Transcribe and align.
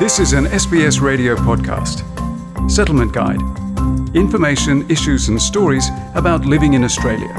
This 0.00 0.20
is 0.20 0.32
an 0.32 0.44
SBS 0.44 1.00
radio 1.00 1.34
podcast. 1.34 2.04
Settlement 2.70 3.12
Guide. 3.12 3.40
Information, 4.14 4.88
issues, 4.88 5.28
and 5.28 5.42
stories 5.42 5.90
about 6.14 6.44
living 6.44 6.74
in 6.74 6.84
Australia. 6.84 7.34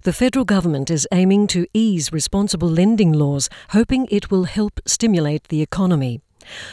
The 0.00 0.14
federal 0.14 0.46
government 0.46 0.90
is 0.90 1.06
aiming 1.12 1.48
to 1.48 1.66
ease 1.74 2.10
responsible 2.10 2.70
lending 2.70 3.12
laws, 3.12 3.50
hoping 3.72 4.08
it 4.10 4.30
will 4.30 4.44
help 4.44 4.80
stimulate 4.86 5.48
the 5.48 5.60
economy. 5.60 6.22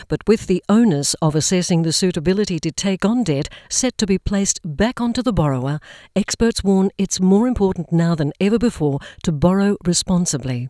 But 0.07 0.27
with 0.27 0.47
the 0.47 0.63
onus 0.70 1.13
of 1.21 1.36
assessing 1.36 1.83
the 1.83 1.93
suitability 1.93 2.59
to 2.59 2.71
take 2.71 3.05
on 3.05 3.23
debt 3.23 3.49
set 3.69 3.97
to 3.97 4.05
be 4.05 4.18
placed 4.18 4.59
back 4.63 4.99
onto 5.01 5.21
the 5.21 5.33
borrower, 5.33 5.79
experts 6.15 6.63
warn 6.63 6.89
it's 6.97 7.19
more 7.19 7.47
important 7.47 7.91
now 7.91 8.15
than 8.15 8.33
ever 8.39 8.57
before 8.57 9.00
to 9.23 9.32
borrow 9.32 9.77
responsibly. 9.86 10.69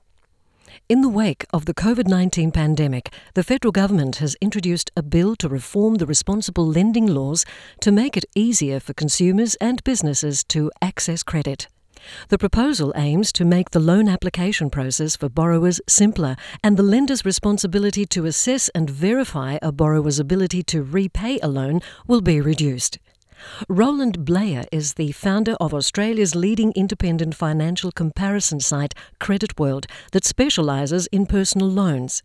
In 0.88 1.02
the 1.02 1.10
wake 1.10 1.46
of 1.54 1.66
the 1.66 1.74
COVID 1.74 2.08
19 2.08 2.52
pandemic, 2.52 3.14
the 3.34 3.44
federal 3.44 3.72
government 3.72 4.18
has 4.18 4.36
introduced 4.42 4.92
a 4.96 5.04
bill 5.04 5.36
to 5.36 5.48
reform 5.48 5.96
the 5.96 6.06
responsible 6.06 6.66
lending 6.66 7.06
laws 7.08 7.46
to 7.82 7.92
make 7.92 8.18
it 8.18 8.26
easier 8.36 8.80
for 8.80 8.94
consumers 8.94 9.56
and 9.56 9.84
businesses 9.84 10.44
to 10.46 10.72
access 10.82 11.22
credit. 11.22 11.68
The 12.30 12.38
proposal 12.38 12.94
aims 12.96 13.32
to 13.34 13.46
make 13.46 13.72
the 13.72 13.80
loan 13.80 14.08
application 14.08 14.70
process 14.70 15.16
for 15.16 15.30
borrowers 15.30 15.82
simpler 15.88 16.36
and 16.64 16.78
the 16.78 16.84
lender's 16.84 17.26
responsibility 17.26 18.06
to 18.08 18.26
assess 18.26 18.70
and 18.70 18.90
verify 18.90 19.58
a 19.62 19.72
borrower's 19.72 20.20
ability 20.20 20.64
to 20.64 20.84
repay 20.84 21.40
a 21.42 21.48
loan 21.48 21.82
will 22.08 22.22
be 22.22 22.42
reduced. 22.42 23.00
Roland 23.68 24.26
Blair 24.26 24.66
is 24.72 24.96
the 24.96 25.12
founder 25.14 25.54
of 25.60 25.74
Australia's 25.74 26.36
leading 26.36 26.74
independent 26.76 27.36
financial 27.36 27.92
comparison 27.92 28.60
site, 28.60 28.94
Credit 29.20 29.58
World, 29.58 29.88
that 30.12 30.26
specialises 30.26 31.08
in 31.08 31.26
personal 31.26 31.70
loans. 31.70 32.22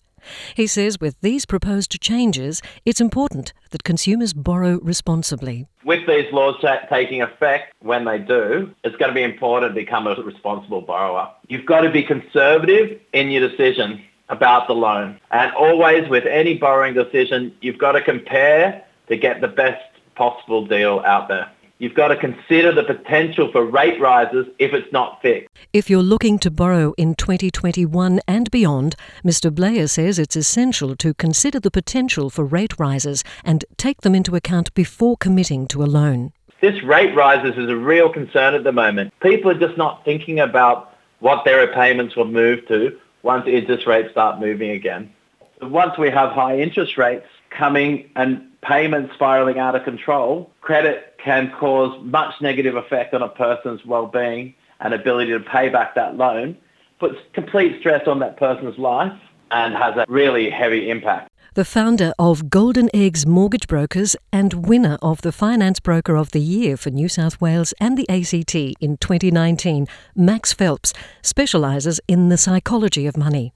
He 0.55 0.67
says 0.67 1.01
with 1.01 1.21
these 1.21 1.47
proposed 1.47 2.01
changes, 2.01 2.63
it's 2.85 3.01
important 3.01 3.53
that 3.71 3.85
consumers 3.85 4.33
borrow 4.33 4.79
responsibly. 4.81 5.67
With 5.85 6.07
these 6.07 6.33
laws 6.33 6.57
ta- 6.61 6.87
taking 6.91 7.23
effect, 7.23 7.75
when 7.81 8.05
they 8.05 8.19
do, 8.19 8.73
it's 8.85 8.97
going 8.97 9.11
to 9.11 9.15
be 9.15 9.23
important 9.23 9.75
to 9.75 9.75
become 9.75 10.07
a 10.07 10.15
responsible 10.15 10.81
borrower. 10.81 11.31
You've 11.49 11.67
got 11.67 11.83
to 11.83 11.91
be 11.91 12.03
conservative 12.03 13.01
in 13.13 13.31
your 13.31 13.49
decision 13.49 14.03
about 14.29 14.67
the 14.67 14.75
loan. 14.75 15.19
And 15.31 15.53
always 15.55 16.09
with 16.09 16.25
any 16.27 16.57
borrowing 16.57 16.95
decision, 16.95 17.55
you've 17.61 17.79
got 17.79 17.93
to 17.93 18.03
compare 18.03 18.85
to 19.09 19.17
get 19.17 19.41
the 19.41 19.49
best 19.49 19.83
possible 20.15 20.67
deal 20.67 21.01
out 21.01 21.29
there. 21.29 21.51
You've 21.79 21.95
got 21.95 22.09
to 22.09 22.17
consider 22.17 22.73
the 22.73 22.85
potential 22.85 23.51
for 23.51 23.65
rate 23.65 24.01
rises 24.01 24.47
if 24.61 24.73
it's 24.73 24.93
not 24.93 25.21
fixed. 25.21 25.49
If 25.73 25.91
you're 25.91 26.05
looking 26.05 26.39
to 26.39 26.51
borrow 26.51 26.95
in 26.97 27.17
2021 27.17 28.21
and 28.29 28.51
beyond, 28.53 28.95
Mr. 29.25 29.53
Blair 29.53 29.89
says 29.89 30.19
it's 30.19 30.37
essential 30.37 30.95
to 30.95 31.15
consider 31.15 31.59
the 31.59 31.73
potential 31.73 32.31
for 32.31 32.45
rate 32.45 32.79
rises 32.79 33.25
and 33.45 33.65
take 33.77 34.03
them 34.03 34.15
into 34.15 34.37
account 34.37 34.73
before 34.75 35.17
committing 35.17 35.67
to 35.69 35.83
a 35.83 35.87
loan. 35.87 36.33
This 36.61 36.81
rate 36.85 37.15
rises 37.15 37.59
is 37.59 37.69
a 37.69 37.77
real 37.77 38.09
concern 38.09 38.55
at 38.55 38.63
the 38.63 38.73
moment. 38.73 39.13
People 39.21 39.51
are 39.51 39.59
just 39.59 39.77
not 39.77 40.05
thinking 40.05 40.39
about 40.39 40.97
what 41.19 41.45
their 41.45 41.67
repayments 41.67 42.15
will 42.15 42.27
move 42.27 42.67
to 42.69 42.97
once 43.23 43.49
interest 43.49 43.87
rates 43.87 44.13
start 44.13 44.39
moving 44.39 44.71
again. 44.71 45.13
Once 45.61 45.99
we 45.99 46.09
have 46.11 46.31
high 46.31 46.59
interest 46.59 46.97
rates 46.97 47.27
coming 47.51 48.11
and 48.15 48.47
payments 48.63 49.13
spiraling 49.15 49.59
out 49.59 49.75
of 49.75 49.85
control, 49.85 50.51
credit 50.61 51.14
can 51.25 51.51
cause 51.59 51.99
much 52.05 52.35
negative 52.43 52.77
effect 52.77 53.15
on 53.15 53.23
a 53.23 53.29
person's 53.29 53.85
well-being 53.87 54.55
and 54.81 54.93
ability 54.93 55.33
to 55.33 55.41
pay 55.41 55.71
back 55.71 55.95
that 55.95 56.17
loan, 56.17 56.57
puts 57.01 57.17
complete 57.33 57.81
stress 57.81 58.07
on 58.07 58.19
that 58.19 58.37
person's 58.37 58.79
life 58.79 59.19
and 59.51 59.75
has 59.75 59.97
a 59.97 60.05
really 60.09 60.51
heavy 60.51 60.91
impact. 60.91 61.31
The 61.55 61.65
founder 61.65 62.13
of 62.19 62.51
Golden 62.51 62.91
Eggs 62.93 63.27
Mortgage 63.27 63.69
Brokers 63.69 64.17
and 64.33 64.67
winner 64.67 64.99
of 65.01 65.23
the 65.23 65.33
Finance 65.33 65.81
Broker 65.81 66.17
of 66.17 66.33
the 66.33 66.41
Year 66.41 66.77
for 66.77 66.91
New 66.91 67.09
South 67.09 67.41
Wales 67.41 67.73
and 67.81 67.97
the 67.97 68.09
ACT 68.09 68.55
in 68.81 68.97
2019, 68.97 69.87
Max 70.17 70.53
Phelps, 70.53 70.93
specialises 71.23 72.01
in 72.09 72.29
the 72.29 72.37
psychology 72.37 73.07
of 73.07 73.17
money. 73.17 73.53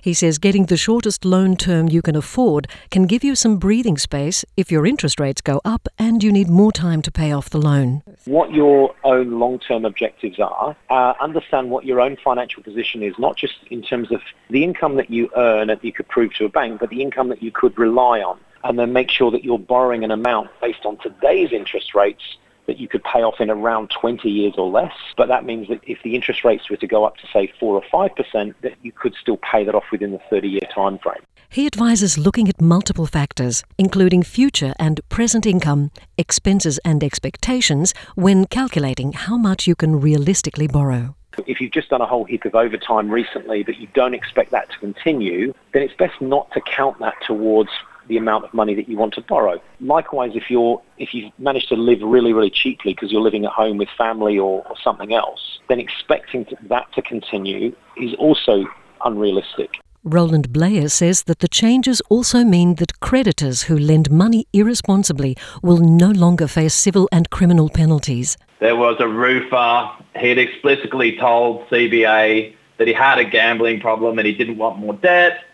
He 0.00 0.14
says 0.14 0.38
getting 0.38 0.66
the 0.66 0.76
shortest 0.76 1.24
loan 1.24 1.56
term 1.56 1.88
you 1.88 2.02
can 2.02 2.16
afford 2.16 2.68
can 2.90 3.06
give 3.06 3.24
you 3.24 3.34
some 3.34 3.58
breathing 3.58 3.98
space 3.98 4.44
if 4.56 4.70
your 4.70 4.86
interest 4.86 5.20
rates 5.20 5.40
go 5.40 5.60
up 5.64 5.88
and 5.98 6.22
you 6.22 6.32
need 6.32 6.48
more 6.48 6.72
time 6.72 7.02
to 7.02 7.10
pay 7.10 7.32
off 7.32 7.50
the 7.50 7.60
loan. 7.60 8.02
What 8.24 8.52
your 8.52 8.94
own 9.04 9.38
long-term 9.38 9.84
objectives 9.84 10.38
are, 10.38 10.76
uh, 10.90 11.14
understand 11.20 11.70
what 11.70 11.84
your 11.84 12.00
own 12.00 12.16
financial 12.16 12.62
position 12.62 13.02
is, 13.02 13.14
not 13.18 13.36
just 13.36 13.54
in 13.70 13.82
terms 13.82 14.12
of 14.12 14.20
the 14.50 14.64
income 14.64 14.96
that 14.96 15.10
you 15.10 15.30
earn 15.36 15.68
that 15.68 15.84
you 15.84 15.92
could 15.92 16.08
prove 16.08 16.34
to 16.34 16.44
a 16.44 16.48
bank, 16.48 16.80
but 16.80 16.90
the 16.90 17.02
income 17.02 17.28
that 17.28 17.42
you 17.42 17.50
could 17.50 17.78
rely 17.78 18.20
on. 18.20 18.38
And 18.62 18.78
then 18.78 18.92
make 18.92 19.10
sure 19.10 19.30
that 19.30 19.42
you're 19.42 19.58
borrowing 19.58 20.04
an 20.04 20.10
amount 20.10 20.50
based 20.60 20.84
on 20.84 20.98
today's 20.98 21.50
interest 21.50 21.94
rates 21.94 22.36
that 22.70 22.78
you 22.78 22.86
could 22.86 23.02
pay 23.02 23.24
off 23.24 23.40
in 23.40 23.50
around 23.50 23.90
20 24.00 24.28
years 24.28 24.54
or 24.56 24.70
less. 24.70 24.92
But 25.16 25.26
that 25.26 25.44
means 25.44 25.66
that 25.66 25.80
if 25.88 25.98
the 26.04 26.14
interest 26.14 26.44
rates 26.44 26.70
were 26.70 26.76
to 26.76 26.86
go 26.86 27.04
up 27.04 27.16
to, 27.16 27.26
say, 27.32 27.52
4 27.58 27.74
or 27.74 27.82
5%, 27.82 28.54
that 28.62 28.74
you 28.82 28.92
could 28.92 29.14
still 29.20 29.38
pay 29.38 29.64
that 29.64 29.74
off 29.74 29.82
within 29.90 30.12
the 30.12 30.20
30 30.30 30.48
year 30.48 30.68
time 30.72 30.96
frame. 30.98 31.18
He 31.48 31.66
advises 31.66 32.16
looking 32.16 32.48
at 32.48 32.60
multiple 32.60 33.06
factors, 33.06 33.64
including 33.76 34.22
future 34.22 34.72
and 34.78 35.00
present 35.08 35.46
income, 35.46 35.90
expenses, 36.16 36.78
and 36.84 37.02
expectations 37.02 37.92
when 38.14 38.44
calculating 38.44 39.14
how 39.14 39.36
much 39.36 39.66
you 39.66 39.74
can 39.74 40.00
realistically 40.00 40.68
borrow. 40.68 41.16
If 41.48 41.60
you've 41.60 41.72
just 41.72 41.88
done 41.88 42.02
a 42.02 42.06
whole 42.06 42.24
heap 42.24 42.44
of 42.44 42.54
overtime 42.54 43.10
recently, 43.10 43.64
but 43.64 43.78
you 43.78 43.88
don't 43.94 44.14
expect 44.14 44.52
that 44.52 44.70
to 44.70 44.78
continue, 44.78 45.52
then 45.72 45.82
it's 45.82 45.94
best 45.94 46.20
not 46.20 46.52
to 46.52 46.60
count 46.60 47.00
that 47.00 47.14
towards 47.26 47.70
the 48.10 48.18
amount 48.18 48.44
of 48.44 48.52
money 48.52 48.74
that 48.74 48.88
you 48.88 48.98
want 48.98 49.14
to 49.14 49.22
borrow. 49.22 49.58
Likewise, 49.80 50.32
if 50.34 50.50
you're 50.50 50.82
if 50.98 51.14
you've 51.14 51.32
managed 51.38 51.68
to 51.70 51.76
live 51.76 52.00
really 52.02 52.34
really 52.34 52.50
cheaply 52.50 52.92
because 52.92 53.10
you're 53.10 53.22
living 53.22 53.46
at 53.46 53.52
home 53.52 53.78
with 53.78 53.88
family 53.96 54.38
or, 54.38 54.66
or 54.68 54.76
something 54.82 55.14
else, 55.14 55.60
then 55.68 55.80
expecting 55.80 56.44
to, 56.46 56.56
that 56.68 56.92
to 56.92 57.00
continue 57.00 57.74
is 57.96 58.12
also 58.18 58.66
unrealistic. 59.04 59.70
Roland 60.02 60.50
Blair 60.50 60.88
says 60.88 61.24
that 61.24 61.40
the 61.40 61.48
changes 61.48 62.00
also 62.08 62.42
mean 62.42 62.76
that 62.76 63.00
creditors 63.00 63.64
who 63.64 63.78
lend 63.78 64.10
money 64.10 64.46
irresponsibly 64.52 65.36
will 65.62 65.76
no 65.76 66.10
longer 66.10 66.48
face 66.48 66.74
civil 66.74 67.06
and 67.12 67.28
criminal 67.28 67.68
penalties. 67.68 68.38
There 68.60 68.76
was 68.76 68.96
a 68.98 69.06
roofer. 69.06 69.90
He 70.18 70.30
had 70.30 70.38
explicitly 70.38 71.18
told 71.18 71.68
CBA 71.68 72.54
that 72.78 72.88
he 72.88 72.94
had 72.94 73.18
a 73.18 73.26
gambling 73.26 73.78
problem 73.78 74.18
and 74.18 74.26
he 74.26 74.32
didn't 74.32 74.56
want 74.56 74.78
more 74.78 74.94
debt. 74.94 75.44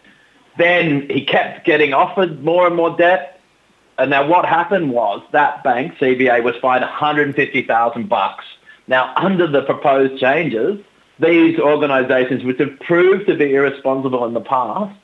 Then 0.59 1.09
he 1.11 1.25
kept 1.25 1.65
getting 1.67 1.93
offered 1.93 2.43
more 2.43 2.67
and 2.67 2.77
more 2.77 2.97
debt. 2.97 3.41
And 3.99 4.11
now 4.11 4.27
what 4.27 4.45
happened 4.45 4.91
was 4.91 5.23
that 5.33 5.65
bank, 5.65 5.97
CBA, 5.99 6.43
was 6.43 6.55
fined 6.57 6.83
150,000 6.83 8.09
bucks. 8.09 8.45
Now, 8.89 9.13
under 9.17 9.47
the 9.47 9.63
proposed 9.63 10.21
changes, 10.21 10.81
these 11.19 11.59
organisations, 11.59 12.45
which 12.45 12.59
have 12.59 12.79
proved 12.81 13.27
to 13.27 13.35
be 13.37 13.55
irresponsible 13.55 14.25
in 14.27 14.35
the 14.35 14.41
past, 14.41 14.99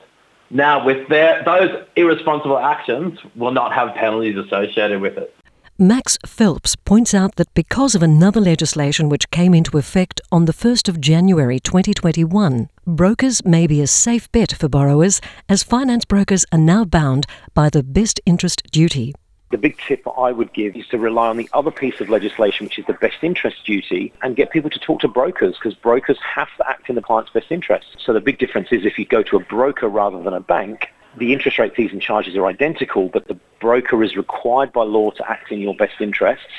now 0.49 0.85
with 0.85 1.07
their, 1.09 1.43
those 1.43 1.85
irresponsible 1.95 2.59
actions 2.59 3.19
will 3.35 3.51
not 3.51 3.73
have 3.73 3.95
penalties 3.95 4.37
associated 4.37 5.01
with 5.01 5.17
it. 5.17 5.35
Max 5.83 6.17
Phelps 6.25 6.77
points 6.77 7.13
out 7.13 7.35
that 7.35 7.53
because 7.53 7.93
of 7.93 8.01
another 8.01 8.39
legislation 8.39 9.09
which 9.09 9.29
came 9.31 9.53
into 9.53 9.77
effect 9.77 10.21
on 10.31 10.45
the 10.45 10.53
1st 10.53 10.87
of 10.87 11.01
January 11.01 11.59
2021, 11.59 12.69
brokers 12.87 13.43
may 13.43 13.67
be 13.67 13.81
a 13.81 13.87
safe 13.87 14.31
bet 14.31 14.53
for 14.53 14.69
borrowers 14.69 15.19
as 15.49 15.61
finance 15.61 16.05
brokers 16.05 16.45
are 16.53 16.57
now 16.57 16.85
bound 16.85 17.25
by 17.53 17.69
the 17.69 17.83
best 17.83 18.21
interest 18.25 18.63
duty. 18.71 19.13
The 19.51 19.57
big 19.57 19.77
tip 19.77 20.07
I 20.17 20.31
would 20.31 20.53
give 20.53 20.73
is 20.77 20.87
to 20.87 20.97
rely 20.97 21.27
on 21.27 21.35
the 21.35 21.49
other 21.51 21.69
piece 21.69 21.99
of 21.99 22.09
legislation, 22.09 22.65
which 22.65 22.79
is 22.79 22.85
the 22.85 22.93
best 22.93 23.17
interest 23.21 23.65
duty, 23.65 24.13
and 24.21 24.37
get 24.37 24.51
people 24.51 24.69
to 24.69 24.79
talk 24.79 25.01
to 25.01 25.09
brokers 25.09 25.55
because 25.55 25.75
brokers 25.77 26.17
have 26.23 26.47
to 26.59 26.69
act 26.69 26.87
in 26.87 26.95
the 26.95 27.01
client's 27.01 27.33
best 27.33 27.51
interest. 27.51 27.97
So 27.99 28.13
the 28.13 28.21
big 28.21 28.37
difference 28.37 28.69
is 28.71 28.85
if 28.85 28.97
you 28.97 29.05
go 29.05 29.21
to 29.23 29.35
a 29.35 29.41
broker 29.41 29.89
rather 29.89 30.23
than 30.23 30.33
a 30.33 30.39
bank, 30.39 30.87
the 31.17 31.33
interest 31.33 31.59
rate 31.59 31.75
fees 31.75 31.91
and 31.91 32.01
charges 32.01 32.35
are 32.35 32.45
identical, 32.45 33.09
but 33.09 33.27
the 33.27 33.37
broker 33.63 34.03
is 34.03 34.17
required 34.17 34.73
by 34.73 34.83
law 34.83 35.09
to 35.11 35.31
act 35.31 35.49
in 35.49 35.61
your 35.61 35.73
best 35.73 36.01
interests. 36.01 36.53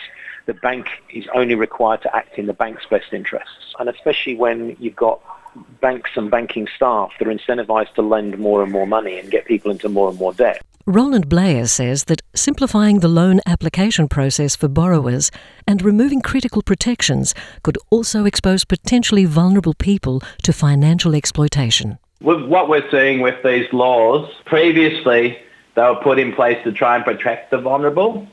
The 0.47 0.55
bank 0.55 0.87
is 1.13 1.27
only 1.35 1.55
required 1.55 2.01
to 2.03 2.17
act 2.17 2.39
in 2.39 2.47
the 2.47 2.55
bank's 2.55 2.87
best 2.89 3.13
interests. 3.13 3.75
And 3.79 3.91
especially 3.91 4.37
when 4.37 4.75
you've 4.81 4.97
got 4.97 5.21
banks 5.83 6.13
and 6.17 6.31
banking 6.31 6.67
staff 6.75 7.11
that 7.19 7.29
are 7.29 7.35
incentivized 7.35 7.93
to 7.97 8.03
lend 8.03 8.39
more 8.39 8.63
and 8.63 8.73
more 8.73 8.87
money 8.87 9.19
and 9.19 9.31
get 9.31 9.45
people 9.45 9.71
into 9.71 9.91
more 9.91 10.09
and 10.09 10.19
more 10.19 10.33
debt. 10.33 10.63
Roland 10.87 11.29
Blair 11.29 11.67
says 11.67 12.05
that 12.05 12.23
simplifying 12.35 13.01
the 13.01 13.09
loan 13.09 13.41
application 13.47 14.09
process 14.09 14.57
for 14.57 14.69
borrowers 14.69 15.31
and 15.67 15.83
removing 15.83 16.23
critical 16.23 16.63
protections 16.63 17.35
could 17.63 17.77
also 17.91 18.25
expose 18.25 18.65
potentially 18.65 19.27
vulnerable 19.27 19.75
people 19.75 20.23
to 20.43 20.55
financial 20.55 21.15
exploitation 21.15 21.99
with 22.25 22.43
what 22.47 22.69
we're 22.71 22.91
seeing 22.91 23.21
with 23.21 23.41
these 23.45 23.71
laws, 23.73 24.31
previously 24.47 25.39
they 25.75 25.83
were 25.83 25.97
put 25.97 26.19
in 26.19 26.33
place 26.33 26.63
to 26.65 26.73
try 26.73 26.97
and 26.97 27.05
protect 27.05 27.51
the 27.51 27.59
vulnerable. 27.59 28.27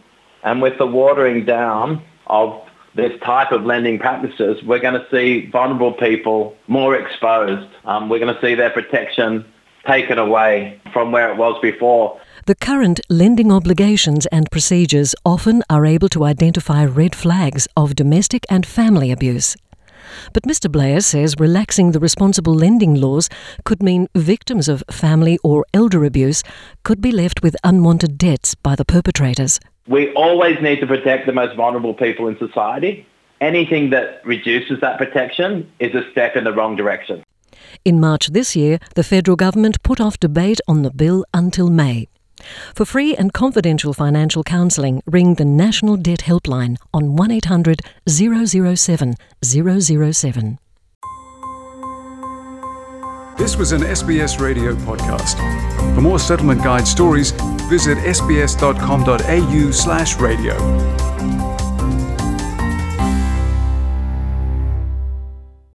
And 0.44 0.62
with 0.62 0.78
the 0.78 0.88
watering 0.88 1.46
down 1.46 2.04
of 2.28 2.62
this 2.96 3.18
type 3.22 3.52
of 3.52 3.64
lending 3.64 4.00
practices, 4.00 4.62
we're 4.64 4.80
going 4.80 5.00
to 5.00 5.08
see 5.12 5.50
vulnerable 5.50 5.94
people 5.94 6.56
more 6.68 6.96
exposed. 6.96 7.70
Um, 7.86 8.10
we're 8.10 8.20
going 8.20 8.34
to 8.34 8.42
see 8.42 8.56
their 8.56 8.70
protection 8.70 9.46
taken 9.86 10.18
away 10.18 10.80
from 10.94 11.12
where 11.12 11.32
it 11.32 11.38
was 11.38 11.60
before. 11.62 12.20
The 12.46 12.56
current 12.56 13.00
lending 13.10 13.52
obligations 13.52 14.26
and 14.28 14.50
procedures 14.52 15.16
often 15.26 15.64
are 15.70 15.86
able 15.86 16.10
to 16.10 16.24
identify 16.24 16.86
red 16.86 17.16
flags 17.16 17.68
of 17.78 17.96
domestic 17.96 18.46
and 18.50 18.66
family 18.66 19.12
abuse. 19.12 19.56
But 20.34 20.44
Mr. 20.44 20.72
Blair 20.72 21.02
says 21.02 21.36
relaxing 21.40 21.92
the 21.92 22.00
responsible 22.00 22.54
lending 22.54 22.96
laws 22.96 23.30
could 23.66 23.82
mean 23.82 24.08
victims 24.16 24.68
of 24.68 24.84
family 24.90 25.38
or 25.44 25.66
elder 25.74 26.06
abuse 26.06 26.44
could 26.84 27.02
be 27.02 27.12
left 27.12 27.44
with 27.44 27.56
unwanted 27.64 28.18
debts 28.18 28.56
by 28.56 28.76
the 28.76 28.86
perpetrators. 28.86 29.60
We 29.88 30.14
always 30.14 30.62
need 30.62 30.80
to 30.80 30.88
protect 30.88 31.26
the 31.26 31.34
most 31.34 31.56
vulnerable 31.56 31.94
people 31.94 32.28
in 32.28 32.38
society. 32.38 33.06
Anything 33.42 33.90
that 33.90 34.22
reduces 34.26 34.80
that 34.82 34.98
protection 34.98 35.72
is 35.80 35.96
a 35.96 36.10
step 36.12 36.36
in 36.36 36.44
the 36.44 36.54
wrong 36.54 36.76
direction. 36.76 37.24
In 37.84 38.00
March 38.00 38.28
this 38.28 38.56
year, 38.56 38.80
the 38.96 39.04
federal 39.04 39.36
government 39.36 39.82
put 39.84 40.00
off 40.00 40.20
debate 40.20 40.62
on 40.68 40.84
the 40.84 40.92
bill 40.92 41.26
until 41.34 41.70
May. 41.70 42.08
For 42.76 42.86
free 42.86 43.16
and 43.16 43.34
confidential 43.34 43.94
financial 43.94 44.44
counselling, 44.44 45.02
ring 45.06 45.36
the 45.36 45.46
National 45.46 45.98
Debt 45.98 46.22
Helpline 46.22 46.78
on 46.94 47.16
1800 47.16 47.82
007 48.08 49.16
007. 49.44 50.58
This 53.38 53.58
was 53.58 53.72
an 53.72 53.82
SBS 53.82 54.40
radio 54.40 54.76
podcast. 54.76 55.38
For 55.96 56.02
more 56.02 56.20
settlement 56.20 56.64
guide 56.64 56.88
stories, 56.88 57.32
visit 57.70 57.98
sbs.com.au 57.98 59.72
slash 59.72 60.18
radio. 60.18 61.01